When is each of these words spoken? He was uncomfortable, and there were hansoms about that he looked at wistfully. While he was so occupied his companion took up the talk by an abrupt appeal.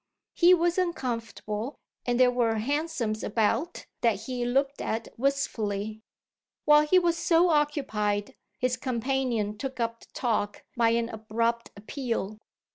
He 0.33 0.55
was 0.55 0.79
uncomfortable, 0.79 1.75
and 2.07 2.19
there 2.19 2.31
were 2.31 2.55
hansoms 2.55 3.23
about 3.23 3.85
that 4.01 4.21
he 4.21 4.43
looked 4.43 4.81
at 4.81 5.09
wistfully. 5.15 6.01
While 6.65 6.87
he 6.87 6.97
was 6.97 7.15
so 7.19 7.49
occupied 7.51 8.33
his 8.57 8.77
companion 8.77 9.59
took 9.59 9.79
up 9.79 9.99
the 9.99 10.07
talk 10.15 10.63
by 10.75 10.89
an 10.89 11.07
abrupt 11.09 11.69
appeal. 11.77 12.39